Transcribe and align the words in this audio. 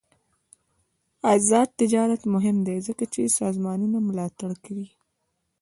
آزاد 1.33 1.69
تجارت 1.79 2.21
مهم 2.33 2.57
دی 2.67 2.77
ځکه 2.87 3.03
چې 3.13 3.35
سازمانونه 3.39 3.97
ملاتړ 4.07 4.51
کوي. 4.65 4.87